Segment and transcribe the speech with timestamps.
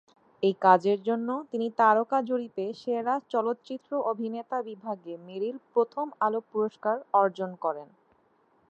[0.43, 7.87] এই কাজের জন্য তিনি তারকা জরিপে সেরা চলচ্চিত্র অভিনেতা বিভাগে মেরিল-প্রথম আলো পুরস্কার অর্জন করেন।